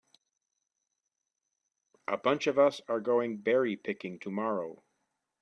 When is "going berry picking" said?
2.99-4.17